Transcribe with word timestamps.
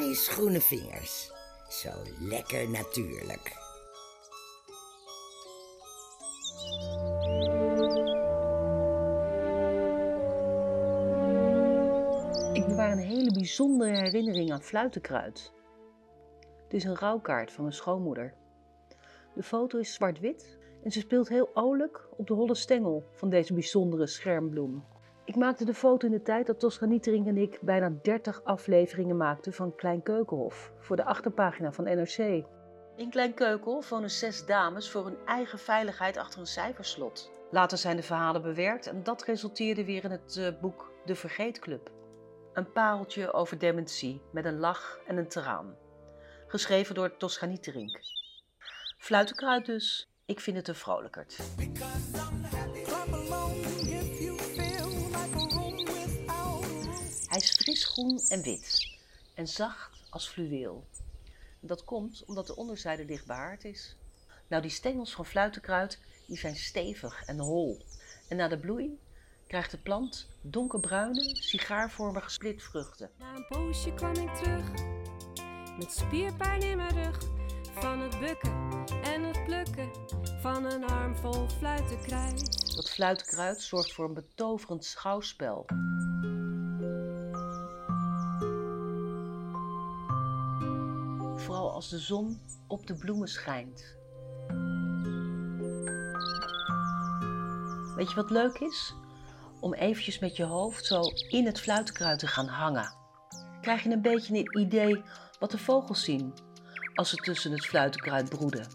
Annie's 0.00 0.28
groene 0.28 0.60
vingers. 0.60 1.32
Zo 1.68 1.90
lekker 2.20 2.70
natuurlijk. 2.70 3.58
Ik 12.52 12.66
bewaar 12.66 12.92
een 12.92 12.98
hele 12.98 13.32
bijzondere 13.32 13.96
herinnering 13.96 14.52
aan 14.52 14.62
fluitenkruid. 14.62 15.52
Het 16.62 16.74
is 16.74 16.84
een 16.84 16.96
rouwkaart 16.96 17.52
van 17.52 17.64
mijn 17.64 17.76
schoonmoeder. 17.76 18.34
De 19.34 19.42
foto 19.42 19.78
is 19.78 19.94
zwart-wit 19.94 20.58
en 20.82 20.90
ze 20.90 21.00
speelt 21.00 21.28
heel 21.28 21.50
olijk 21.54 22.08
op 22.16 22.26
de 22.26 22.34
holle 22.34 22.54
stengel 22.54 23.04
van 23.12 23.30
deze 23.30 23.52
bijzondere 23.54 24.06
schermbloem. 24.06 24.84
Ik 25.24 25.36
maakte 25.36 25.64
de 25.64 25.74
foto 25.74 26.06
in 26.06 26.12
de 26.12 26.22
tijd 26.22 26.46
dat 26.46 26.60
Toscanietering 26.60 27.26
en 27.26 27.36
ik 27.36 27.58
bijna 27.60 27.92
30 28.02 28.44
afleveringen 28.44 29.16
maakten 29.16 29.52
van 29.52 29.74
Klein 29.74 30.02
Keukenhof 30.02 30.72
voor 30.78 30.96
de 30.96 31.04
achterpagina 31.04 31.72
van 31.72 31.84
NRC. 31.84 32.44
In 32.96 33.10
Klein 33.10 33.34
Keukenhof 33.34 33.88
wonen 33.88 34.10
zes 34.10 34.46
dames 34.46 34.90
voor 34.90 35.04
hun 35.04 35.18
eigen 35.24 35.58
veiligheid 35.58 36.16
achter 36.16 36.40
een 36.40 36.46
cijferslot. 36.46 37.30
Later 37.50 37.78
zijn 37.78 37.96
de 37.96 38.02
verhalen 38.02 38.42
bewerkt 38.42 38.86
en 38.86 39.02
dat 39.02 39.24
resulteerde 39.24 39.84
weer 39.84 40.04
in 40.04 40.10
het 40.10 40.36
eh, 40.36 40.60
boek 40.60 40.92
De 41.04 41.14
Vergeetclub. 41.14 41.90
Een 42.52 42.72
pareltje 42.72 43.32
over 43.32 43.58
dementie 43.58 44.22
met 44.32 44.44
een 44.44 44.58
lach 44.58 45.00
en 45.06 45.16
een 45.16 45.28
traan. 45.28 45.76
Geschreven 46.46 46.94
door 46.94 47.16
Toscanietering. 47.16 47.98
Fluitenkruid 48.98 49.66
dus. 49.66 50.10
Ik 50.26 50.40
vind 50.40 50.56
het 50.56 50.68
een 50.68 50.74
vrolijkert. 50.74 51.38
Groen 57.74 58.20
en 58.28 58.42
wit 58.42 58.98
en 59.34 59.48
zacht 59.48 60.00
als 60.10 60.28
fluweel. 60.28 60.86
Dat 61.60 61.84
komt 61.84 62.24
omdat 62.24 62.46
de 62.46 62.56
onderzijde 62.56 63.04
licht 63.04 63.26
behaard 63.26 63.64
is. 63.64 63.96
Nou, 64.46 64.62
die 64.62 64.70
stengels 64.70 65.14
van 65.14 65.26
fluitenkruid 65.26 65.98
die 66.26 66.38
zijn 66.38 66.56
stevig 66.56 67.24
en 67.24 67.38
hol. 67.38 67.84
En 68.28 68.36
na 68.36 68.48
de 68.48 68.58
bloei 68.58 68.98
krijgt 69.46 69.70
de 69.70 69.78
plant 69.78 70.28
donkerbruine, 70.40 71.36
sigaarvormige 71.36 72.30
splitvruchten. 72.30 73.10
Na 73.18 73.34
een 73.34 73.46
poosje 73.48 73.94
kwam 73.94 74.14
ik 74.14 74.34
terug 74.34 74.70
met 75.78 75.92
spierpijn 75.92 76.62
in 76.62 76.76
mijn 76.76 77.04
rug 77.04 77.18
van 77.72 78.00
het 78.00 78.20
bukken 78.20 78.84
en 79.02 79.22
het 79.22 79.44
plukken 79.44 79.90
van 80.40 80.64
een 80.64 80.84
armvol 80.84 81.48
fluitenkruid. 81.48 82.74
Dat 82.76 82.90
fluitenkruid 82.90 83.60
zorgt 83.60 83.92
voor 83.92 84.04
een 84.04 84.14
betoverend 84.14 84.84
schouwspel. 84.84 85.66
Vooral 91.50 91.72
als 91.72 91.88
de 91.88 91.98
zon 91.98 92.40
op 92.66 92.86
de 92.86 92.94
bloemen 92.94 93.28
schijnt. 93.28 93.96
Weet 97.96 98.08
je 98.08 98.14
wat 98.14 98.30
leuk 98.30 98.58
is? 98.58 98.94
Om 99.60 99.74
eventjes 99.74 100.18
met 100.18 100.36
je 100.36 100.44
hoofd 100.44 100.84
zo 100.86 101.02
in 101.28 101.46
het 101.46 101.60
fluitenkruid 101.60 102.18
te 102.18 102.26
gaan 102.26 102.46
hangen. 102.46 102.94
Krijg 103.60 103.82
je 103.82 103.90
een 103.90 104.02
beetje 104.02 104.36
een 104.36 104.60
idee 104.60 105.02
wat 105.38 105.50
de 105.50 105.58
vogels 105.58 106.04
zien 106.04 106.34
als 106.94 107.10
ze 107.10 107.16
tussen 107.16 107.52
het 107.52 107.66
fluitenkruid 107.66 108.28
broeden. 108.28 108.66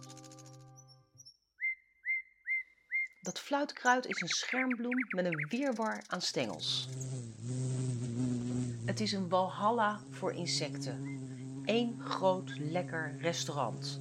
Dat 3.21 3.39
fluitenkruid 3.39 4.05
is 4.05 4.21
een 4.21 4.27
schermbloem 4.27 5.05
met 5.15 5.25
een 5.25 5.47
weerwar 5.49 6.03
aan 6.07 6.21
stengels. 6.21 6.87
Het 8.85 8.99
is 8.99 9.11
een 9.11 9.29
walhalla 9.29 9.99
voor 10.09 10.33
insecten. 10.33 11.24
Eén 11.65 12.01
groot 12.01 12.57
lekker 12.59 13.15
restaurant. 13.19 13.99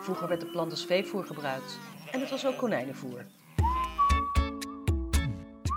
Vroeger 0.00 0.28
werd 0.28 0.40
de 0.40 0.50
plant 0.52 0.70
als 0.70 0.86
veevoer 0.86 1.24
gebruikt 1.24 1.78
en 2.10 2.20
het 2.20 2.30
was 2.30 2.46
ook 2.46 2.56
konijnenvoer. 2.56 3.24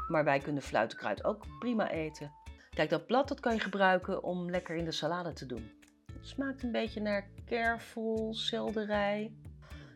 Maar 0.07 0.24
wij 0.24 0.40
kunnen 0.40 0.62
fluitenkruid 0.62 1.24
ook 1.24 1.46
prima 1.59 1.91
eten. 1.91 2.31
Kijk, 2.69 2.90
dat 2.90 3.06
blad 3.06 3.28
dat 3.28 3.40
kan 3.40 3.53
je 3.53 3.59
gebruiken 3.59 4.24
om 4.24 4.50
lekker 4.50 4.75
in 4.75 4.85
de 4.85 4.91
salade 4.91 5.34
te 5.34 5.46
doen. 5.46 5.72
Het 6.13 6.28
smaakt 6.28 6.63
een 6.63 6.72
beetje 6.72 7.02
naar 7.02 7.28
kervel, 7.46 8.34
selderij. 8.34 9.34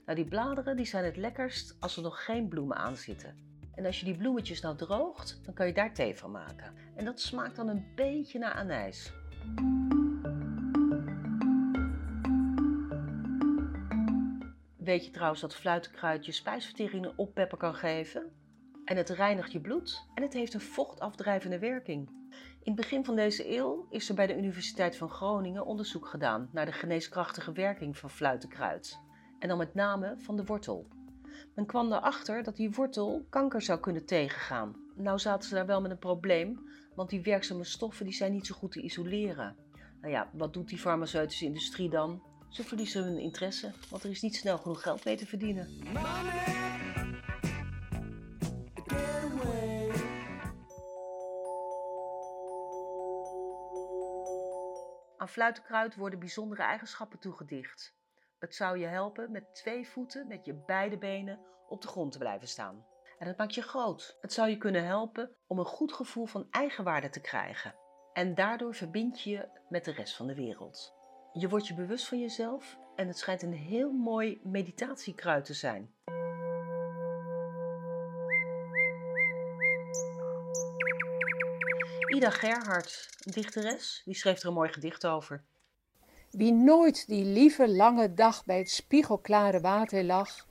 Nou, 0.06 0.18
die 0.18 0.30
bladeren 0.30 0.76
die 0.76 0.86
zijn 0.86 1.06
het 1.06 1.18
lekkerst 1.18 1.76
als 1.80 1.96
er 1.96 2.04
nog 2.04 2.26
geen 2.26 2.48
bloemen 2.48 2.78
aan 2.78 2.96
zitten. 2.96 3.49
En 3.80 3.86
als 3.86 4.00
je 4.00 4.06
die 4.06 4.18
bloemetjes 4.18 4.62
nou 4.62 4.76
droogt, 4.76 5.40
dan 5.46 5.54
kan 5.54 5.68
je 5.68 5.74
daar 5.74 5.94
thee 5.94 6.16
van 6.16 6.32
maken. 6.32 6.74
En 6.96 7.06
dat 7.06 7.20
smaakt 7.20 7.56
dan 7.56 7.68
een 7.68 7.86
beetje 7.96 8.40
naar 8.40 8.54
anijs. 8.54 9.12
Weet 14.78 15.06
je 15.06 15.12
trouwens 15.12 15.42
dat 15.42 15.56
fluitenkruid 15.56 16.26
je 16.26 16.32
spijsvertering 16.32 17.14
oppepper 17.16 17.58
kan 17.58 17.76
geven? 17.76 18.32
En 18.86 18.98
het 18.98 19.10
reinigt 19.10 19.52
je 19.52 19.62
bloed 19.62 20.08
en 20.14 20.24
het 20.24 20.34
heeft 20.34 20.54
een 20.54 20.62
vochtafdrijvende 20.62 21.60
werking. 21.60 22.10
In 22.64 22.72
het 22.72 22.76
begin 22.76 23.06
van 23.06 23.16
deze 23.16 23.58
eeuw 23.58 23.88
is 23.90 24.10
er 24.10 24.16
bij 24.16 24.28
de 24.28 24.38
Universiteit 24.38 24.98
van 24.98 25.10
Groningen 25.10 25.66
onderzoek 25.66 26.08
gedaan 26.08 26.50
naar 26.52 26.66
de 26.66 26.72
geneeskrachtige 26.72 27.52
werking 27.52 27.98
van 27.98 28.10
fluitenkruid. 28.10 29.00
En 29.40 29.48
dan 29.48 29.58
met 29.58 29.74
name 29.74 30.16
van 30.18 30.36
de 30.36 30.46
wortel. 30.46 30.99
Men 31.56 31.66
kwam 31.66 31.92
erachter 31.92 32.44
dat 32.44 32.56
die 32.56 32.72
wortel 32.72 33.26
kanker 33.30 33.62
zou 33.62 33.80
kunnen 33.80 34.06
tegengaan. 34.06 34.76
Nou 34.96 35.20
zaten 35.20 35.50
ze 35.50 35.56
daar 35.56 35.66
wel 35.66 35.82
met 35.82 35.92
een 35.92 36.00
probleem, 36.00 36.70
want 36.96 37.10
die 37.10 37.22
werkzame 37.22 37.64
stoffen 37.64 38.06
die 38.06 38.14
zijn 38.14 38.32
niet 38.32 38.48
zo 38.48 38.56
goed 38.56 38.72
te 38.72 38.82
isoleren. 38.82 39.56
Nou 40.02 40.14
ja, 40.14 40.30
wat 40.34 40.54
doet 40.54 40.70
die 40.70 40.78
farmaceutische 40.78 41.46
industrie 41.46 41.90
dan? 41.90 42.24
Ze 42.50 42.64
verliezen 42.64 43.04
hun 43.04 43.20
interesse, 43.20 43.72
want 43.90 44.04
er 44.04 44.10
is 44.10 44.22
niet 44.22 44.36
snel 44.36 44.58
genoeg 44.58 44.82
geld 44.82 45.06
mee 45.06 45.18
te 45.18 45.26
verdienen. 45.26 45.68
Aan 55.18 55.30
fluitenkruid 55.30 55.96
worden 55.96 56.20
bijzondere 56.20 56.62
eigenschappen 56.62 57.20
toegedicht. 57.20 57.99
Het 58.40 58.56
zou 58.56 58.78
je 58.78 58.86
helpen 58.86 59.32
met 59.32 59.56
twee 59.56 59.88
voeten 59.88 60.28
met 60.28 60.46
je 60.46 60.54
beide 60.54 60.98
benen 60.98 61.40
op 61.68 61.82
de 61.82 61.88
grond 61.88 62.12
te 62.12 62.18
blijven 62.18 62.48
staan. 62.48 62.86
En 63.18 63.28
het 63.28 63.38
maakt 63.38 63.56
je 63.56 63.62
groot. 63.62 64.18
Het 64.22 64.34
zou 64.34 64.50
je 64.50 64.58
kunnen 64.58 64.86
helpen 64.86 65.36
om 65.48 65.60
een 65.60 65.66
goed 65.66 65.94
gevoel 65.94 66.26
van 66.26 66.48
eigenwaarde 66.52 67.10
te 67.10 67.22
krijgen. 67.22 67.76
En 68.14 68.36
daardoor 68.36 68.76
verbind 68.76 69.22
je 69.22 69.30
je 69.30 69.50
met 69.70 69.86
de 69.86 69.92
rest 69.92 70.16
van 70.16 70.28
de 70.28 70.36
wereld. 70.36 70.94
Je 71.34 71.50
wordt 71.50 71.68
je 71.68 71.74
bewust 71.74 72.08
van 72.08 72.20
jezelf 72.20 72.78
en 72.96 73.08
het 73.08 73.18
schijnt 73.18 73.42
een 73.42 73.54
heel 73.54 73.92
mooi 73.92 74.42
meditatiekruid 74.44 75.46
te 75.46 75.54
zijn. 75.54 75.94
Ida 82.16 82.30
Gerhard, 82.30 83.10
dichteres, 83.34 84.02
die 84.06 84.16
schreef 84.16 84.42
er 84.42 84.48
een 84.48 84.54
mooi 84.54 84.74
gedicht 84.74 85.08
over. 85.08 85.46
Wie 86.32 86.54
nooit 86.54 87.08
die 87.08 87.26
lieve 87.26 87.70
lange 87.70 88.14
dag 88.14 88.46
bij 88.46 88.58
het 88.58 88.72
spiegelklare 88.72 89.62
water 89.62 90.04
lag, 90.04 90.48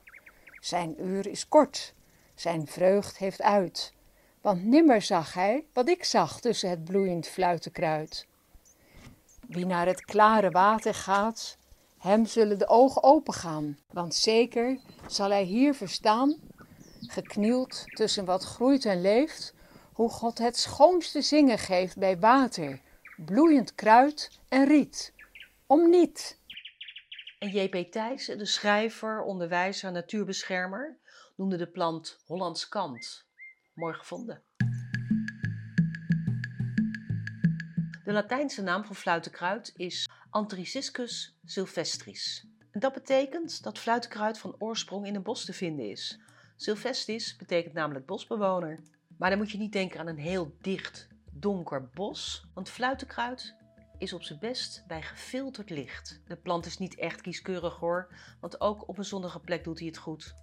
zijn 0.61 1.03
uur 1.03 1.27
is 1.27 1.47
kort, 1.47 1.93
zijn 2.35 2.67
vreugd 2.67 3.17
heeft 3.17 3.41
uit. 3.41 3.93
Want 4.41 4.63
nimmer 4.65 5.01
zag 5.01 5.33
hij 5.33 5.65
wat 5.73 5.89
ik 5.89 6.03
zag 6.03 6.39
tussen 6.39 6.69
het 6.69 6.83
bloeiend 6.83 7.27
fluitenkruid. 7.27 8.27
Wie 9.47 9.65
naar 9.65 9.85
het 9.85 10.05
klare 10.05 10.49
water 10.49 10.93
gaat, 10.93 11.57
hem 11.97 12.25
zullen 12.25 12.59
de 12.59 12.67
ogen 12.67 13.03
opengaan. 13.03 13.77
Want 13.91 14.15
zeker 14.15 14.79
zal 15.07 15.29
hij 15.29 15.43
hier 15.43 15.73
verstaan, 15.73 16.35
geknield 16.99 17.83
tussen 17.85 18.25
wat 18.25 18.43
groeit 18.43 18.85
en 18.85 19.01
leeft, 19.01 19.53
hoe 19.93 20.09
God 20.09 20.37
het 20.37 20.57
schoonste 20.57 21.21
zingen 21.21 21.57
geeft 21.57 21.97
bij 21.97 22.19
water, 22.19 22.81
bloeiend 23.15 23.75
kruid 23.75 24.39
en 24.49 24.65
riet. 24.65 25.13
Om 25.71 25.89
niet. 25.89 26.41
En 27.39 27.49
J.P. 27.49 27.91
Thijssen, 27.91 28.37
de 28.37 28.45
schrijver, 28.45 29.21
onderwijzer, 29.21 29.91
natuurbeschermer, 29.91 30.97
noemde 31.35 31.57
de 31.57 31.67
plant 31.67 32.19
Hollands 32.25 32.67
kant. 32.67 33.27
Mooi 33.73 33.93
gevonden. 33.93 34.43
De 38.03 38.11
Latijnse 38.11 38.61
naam 38.61 38.85
van 38.85 38.95
fluitenkruid 38.95 39.73
is 39.75 40.09
Anthriciscus 40.29 41.37
sylvestris. 41.45 42.47
Dat 42.71 42.93
betekent 42.93 43.63
dat 43.63 43.79
fluitenkruid 43.79 44.37
van 44.37 44.55
oorsprong 44.59 45.05
in 45.05 45.15
een 45.15 45.23
bos 45.23 45.45
te 45.45 45.53
vinden 45.53 45.89
is. 45.89 46.19
Sylvestris 46.55 47.35
betekent 47.35 47.73
namelijk 47.73 48.05
bosbewoner. 48.05 48.79
Maar 49.17 49.29
dan 49.29 49.39
moet 49.39 49.51
je 49.51 49.57
niet 49.57 49.73
denken 49.73 49.99
aan 49.99 50.07
een 50.07 50.17
heel 50.17 50.55
dicht, 50.61 51.07
donker 51.31 51.89
bos, 51.89 52.47
want 52.53 52.69
fluitenkruid 52.69 53.57
is 53.99 54.13
op 54.13 54.23
zijn 54.23 54.39
best 54.39 54.83
bij 54.87 55.01
gefilterd 55.01 55.69
licht. 55.69 56.21
De 56.27 56.35
plant 56.35 56.65
is 56.65 56.77
niet 56.77 56.95
echt 56.95 57.21
kieskeurig 57.21 57.75
hoor, 57.75 58.13
want 58.39 58.61
ook 58.61 58.87
op 58.87 58.97
een 58.97 59.05
zonnige 59.05 59.39
plek 59.39 59.63
doet 59.63 59.79
hij 59.79 59.87
het 59.87 59.97
goed. 59.97 60.35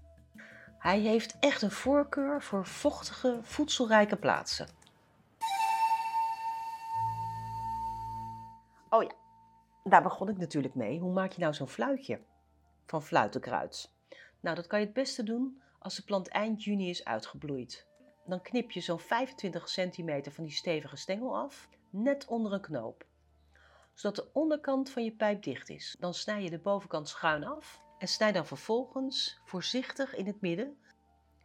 Hij 0.79 1.00
heeft 1.00 1.37
echt 1.41 1.62
een 1.62 1.70
voorkeur 1.70 2.43
voor 2.43 2.67
vochtige, 2.67 3.38
voedselrijke 3.43 4.17
plaatsen. 4.17 4.69
Oh 8.88 9.03
ja, 9.03 9.12
daar 9.85 10.03
begon 10.03 10.29
ik 10.29 10.37
natuurlijk 10.37 10.75
mee. 10.75 11.00
Hoe 11.00 11.12
maak 11.12 11.32
je 11.32 11.41
nou 11.41 11.55
zo'n 11.55 11.69
fluitje 11.69 12.20
van 12.87 13.03
fluitenkruid? 13.03 13.91
Nou, 14.41 14.56
dat 14.56 14.67
kan 14.67 14.79
je 14.79 14.85
het 14.85 14.94
beste 14.94 15.23
doen 15.23 15.62
als 15.79 15.97
de 15.97 16.03
plant 16.03 16.29
eind 16.29 16.64
juni 16.64 16.88
is 16.88 17.05
uitgebloeid. 17.05 17.87
Dan 18.26 18.43
knip 18.43 18.70
je 18.70 18.81
zo'n 18.81 18.99
25 18.99 19.69
centimeter 19.69 20.32
van 20.32 20.44
die 20.44 20.53
stevige 20.53 20.97
stengel 20.97 21.37
af, 21.37 21.69
net 21.91 22.26
onder 22.26 22.53
een 22.53 22.61
knoop. 22.61 23.05
Zodat 23.96 24.16
de 24.16 24.32
onderkant 24.32 24.90
van 24.90 25.04
je 25.04 25.12
pijp 25.12 25.43
dicht 25.43 25.69
is. 25.69 25.96
Dan 25.98 26.14
snij 26.14 26.43
je 26.43 26.50
de 26.50 26.58
bovenkant 26.58 27.08
schuin 27.08 27.44
af 27.44 27.81
en 27.98 28.08
snij 28.08 28.32
dan 28.32 28.46
vervolgens 28.46 29.40
voorzichtig 29.44 30.14
in 30.14 30.26
het 30.26 30.40
midden, 30.40 30.78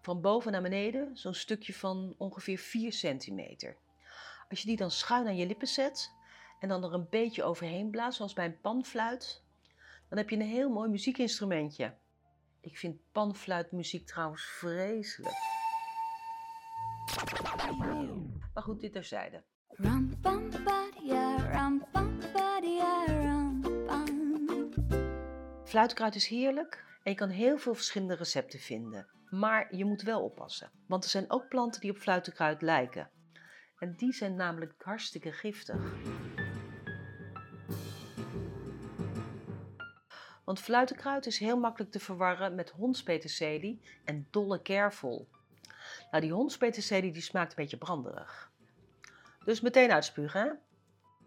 van 0.01 0.21
boven 0.21 0.51
naar 0.51 0.61
beneden, 0.61 1.17
zo'n 1.17 1.33
stukje 1.33 1.73
van 1.73 2.15
ongeveer 2.17 2.57
4 2.57 2.91
centimeter. 2.91 3.77
Als 4.49 4.61
je 4.61 4.67
die 4.67 4.77
dan 4.77 4.91
schuin 4.91 5.27
aan 5.27 5.35
je 5.35 5.45
lippen 5.45 5.67
zet 5.67 6.13
en 6.59 6.67
dan 6.67 6.83
er 6.83 6.93
een 6.93 7.07
beetje 7.09 7.43
overheen 7.43 7.89
blaast, 7.89 8.17
zoals 8.17 8.33
bij 8.33 8.45
een 8.45 8.59
panfluit, 8.61 9.43
dan 10.09 10.17
heb 10.17 10.29
je 10.29 10.35
een 10.35 10.41
heel 10.41 10.69
mooi 10.69 10.89
muziekinstrumentje. 10.89 11.97
Ik 12.61 12.77
vind 12.77 12.99
panfluitmuziek 13.11 14.07
trouwens 14.07 14.43
vreselijk. 14.43 15.35
Maar 18.53 18.63
goed, 18.63 18.79
dit 18.79 18.93
terzijde. 18.93 19.43
Bum 19.77 20.19
ba-dia, 20.63 21.37
Fluitkruid 25.71 26.15
is 26.15 26.27
heerlijk 26.27 26.85
en 27.03 27.11
je 27.11 27.17
kan 27.17 27.29
heel 27.29 27.57
veel 27.57 27.73
verschillende 27.73 28.15
recepten 28.15 28.59
vinden. 28.59 29.07
Maar 29.29 29.75
je 29.75 29.85
moet 29.85 30.01
wel 30.01 30.23
oppassen, 30.23 30.71
want 30.87 31.03
er 31.03 31.09
zijn 31.09 31.31
ook 31.31 31.47
planten 31.47 31.81
die 31.81 31.91
op 31.91 31.97
fluitenkruid 31.97 32.61
lijken. 32.61 33.09
En 33.77 33.93
die 33.95 34.13
zijn 34.13 34.35
namelijk 34.35 34.73
hartstikke 34.77 35.31
giftig. 35.31 35.93
Want 40.45 40.59
fluitenkruid 40.59 41.25
is 41.25 41.39
heel 41.39 41.57
makkelijk 41.59 41.91
te 41.91 41.99
verwarren 41.99 42.55
met 42.55 42.69
hondspeterselie 42.69 43.81
en 44.05 44.27
dolle 44.31 44.61
kervel. 44.61 45.27
Nou, 46.11 46.23
die 46.23 46.33
hondspeterselie 46.33 47.11
die 47.11 47.21
smaakt 47.21 47.49
een 47.49 47.63
beetje 47.63 47.77
branderig. 47.77 48.51
Dus 49.45 49.61
meteen 49.61 49.91
uitspugen, 49.91 50.41
hè? 50.41 50.70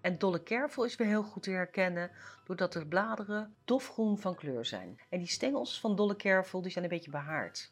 En 0.05 0.19
dolle 0.19 0.43
kervel 0.43 0.85
is 0.85 0.97
weer 0.97 1.07
heel 1.07 1.23
goed 1.23 1.43
te 1.43 1.51
herkennen 1.51 2.11
doordat 2.45 2.73
de 2.73 2.87
bladeren 2.87 3.55
dofgroen 3.65 4.19
van 4.19 4.35
kleur 4.35 4.65
zijn. 4.65 5.01
En 5.11 5.19
die 5.19 5.29
stengels 5.29 5.81
van 5.81 5.97
dolle 5.97 6.17
kervel 6.17 6.63
die 6.63 6.71
zijn 6.71 6.85
een 6.85 6.91
beetje 6.91 7.11
behaard. 7.11 7.71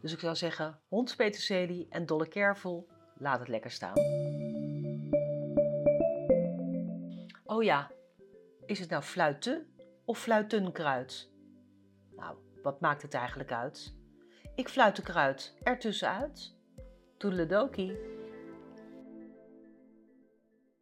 Dus 0.00 0.12
ik 0.12 0.18
zou 0.18 0.36
zeggen, 0.36 0.80
hondspeterselie 0.88 1.86
en 1.90 2.06
dolle 2.06 2.28
kervel, 2.28 2.88
laat 3.18 3.38
het 3.38 3.48
lekker 3.48 3.70
staan. 3.70 3.98
Oh 7.44 7.62
ja, 7.62 7.90
is 8.66 8.78
het 8.78 8.90
nou 8.90 9.02
fluiten 9.02 9.66
of 10.04 10.18
fluitenkruid? 10.18 11.30
Nou, 12.16 12.36
wat 12.62 12.80
maakt 12.80 13.02
het 13.02 13.14
eigenlijk 13.14 13.52
uit? 13.52 13.94
Ik 14.54 14.68
fluit 14.68 14.96
de 14.96 15.02
kruid 15.02 15.54
ertussenuit. 15.62 16.54
Toedeledokie. 17.16 18.17